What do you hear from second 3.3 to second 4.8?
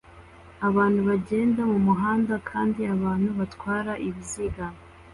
batwara ibiziga